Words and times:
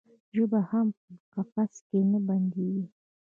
ژبه 0.35 0.59
هم 0.71 0.87
په 1.31 1.39
قفس 1.45 1.73
کې 1.87 1.99
نه 2.11 2.19
بندیږي. 2.27 2.85